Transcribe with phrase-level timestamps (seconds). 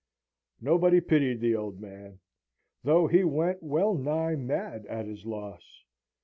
[0.59, 2.21] Nobody pitied the old man,
[2.83, 5.83] though he went well nigh mad at his loss.